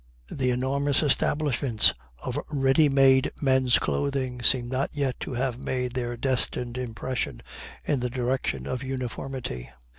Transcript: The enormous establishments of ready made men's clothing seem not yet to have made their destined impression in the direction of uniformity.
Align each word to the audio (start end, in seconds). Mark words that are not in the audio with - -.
The 0.31 0.49
enormous 0.49 1.03
establishments 1.03 1.93
of 2.23 2.39
ready 2.49 2.89
made 2.89 3.29
men's 3.39 3.77
clothing 3.77 4.41
seem 4.41 4.67
not 4.67 4.89
yet 4.93 5.19
to 5.19 5.33
have 5.33 5.63
made 5.63 5.93
their 5.93 6.17
destined 6.17 6.75
impression 6.75 7.43
in 7.85 7.99
the 7.99 8.09
direction 8.09 8.65
of 8.65 8.81
uniformity. 8.81 9.69